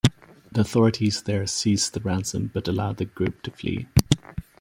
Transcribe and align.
The 0.51 0.61
authorities 0.61 1.21
there 1.21 1.45
seized 1.45 1.93
the 1.93 1.99
ransom 1.99 2.49
but 2.51 2.67
allowed 2.67 2.97
the 2.97 3.05
group 3.05 3.43
to 3.43 3.51
flee. 3.51 3.87